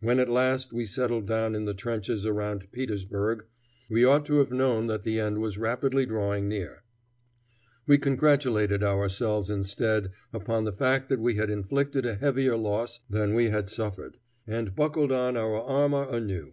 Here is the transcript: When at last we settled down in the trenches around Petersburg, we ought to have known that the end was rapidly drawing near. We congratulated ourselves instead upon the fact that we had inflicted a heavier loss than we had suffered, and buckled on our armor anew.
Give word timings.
When 0.00 0.18
at 0.20 0.28
last 0.28 0.74
we 0.74 0.84
settled 0.84 1.26
down 1.26 1.54
in 1.54 1.64
the 1.64 1.72
trenches 1.72 2.26
around 2.26 2.70
Petersburg, 2.70 3.46
we 3.88 4.04
ought 4.04 4.26
to 4.26 4.34
have 4.36 4.50
known 4.50 4.88
that 4.88 5.04
the 5.04 5.18
end 5.18 5.38
was 5.40 5.56
rapidly 5.56 6.04
drawing 6.04 6.50
near. 6.50 6.82
We 7.86 7.96
congratulated 7.96 8.84
ourselves 8.84 9.48
instead 9.48 10.12
upon 10.34 10.64
the 10.64 10.72
fact 10.74 11.08
that 11.08 11.18
we 11.20 11.36
had 11.36 11.48
inflicted 11.48 12.04
a 12.04 12.16
heavier 12.16 12.58
loss 12.58 13.00
than 13.08 13.32
we 13.32 13.48
had 13.48 13.70
suffered, 13.70 14.18
and 14.46 14.76
buckled 14.76 15.12
on 15.12 15.34
our 15.34 15.58
armor 15.62 16.06
anew. 16.10 16.52